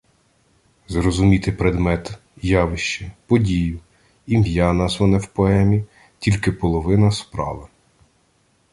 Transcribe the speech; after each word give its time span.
Зрозуміти 0.87 1.51
предмет, 1.51 2.19
явище, 2.41 3.11
подію, 3.27 3.79
ім'я, 4.27 4.73
назване 4.73 5.17
в 5.17 5.27
поемі,— 5.27 5.83
тільки 6.19 6.51
половина 6.51 7.11
справи. 7.11 7.67